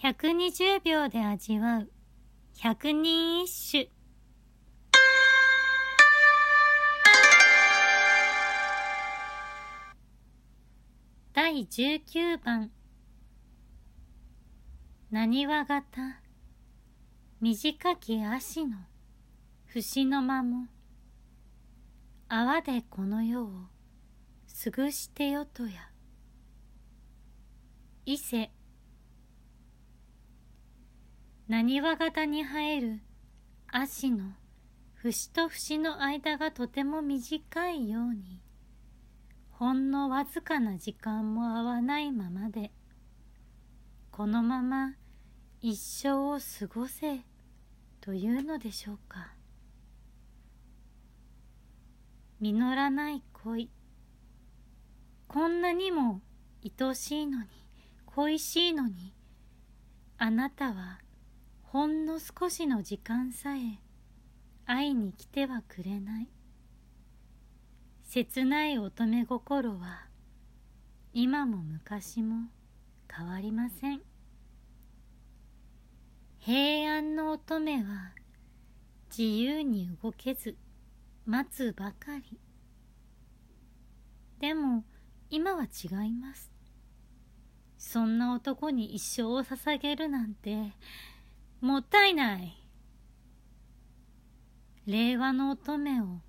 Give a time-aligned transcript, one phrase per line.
[0.00, 1.90] 120秒で味わう。
[2.56, 3.90] 百人一首。
[11.32, 12.70] 第19番。
[15.10, 16.20] なにわ型
[17.40, 18.76] 短き足の。
[19.66, 20.68] 節の間も。
[22.28, 23.50] 泡でこの世を
[24.46, 25.90] すぐしてよとや。
[28.06, 28.52] 伊勢。
[31.48, 33.00] なにわ型に生える？
[33.68, 34.34] 足の
[34.96, 38.42] 節と節の間がとても短いように。
[39.52, 42.70] ほんのわずかな時間も合わないままで。
[44.10, 44.94] このまま
[45.62, 47.20] 一生を過ごせ
[48.02, 49.32] というのでしょうか。
[52.40, 53.70] 実らない恋。
[55.28, 56.20] こんなにも
[56.62, 57.46] 愛しいのに
[58.04, 59.14] 恋しいのに
[60.18, 60.98] あなたは
[61.70, 63.78] ほんの少しの時間さえ
[64.64, 66.28] 会いに来てはくれない。
[68.04, 70.06] 切ない乙女心は
[71.12, 72.48] 今も昔も
[73.14, 74.00] 変わりません。
[76.38, 78.12] 平安の乙女は
[79.10, 80.56] 自由に動けず
[81.26, 82.40] 待つばかり。
[84.40, 84.84] でも
[85.28, 86.50] 今は違います。
[87.76, 90.72] そんな男に一生を捧げるなんて
[91.60, 92.54] もったいない。
[94.86, 96.20] 令和の乙女を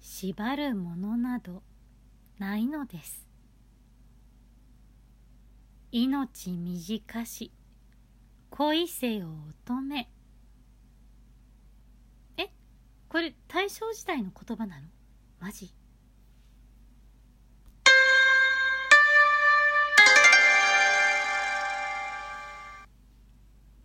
[0.00, 1.62] 縛るものなど
[2.38, 3.28] ないのです。
[5.92, 7.52] 命短し
[8.50, 9.28] 恋せよ
[9.64, 10.08] 乙女。
[12.36, 12.48] え
[13.08, 14.88] これ大正時代の言葉なの？
[15.38, 15.72] マジ？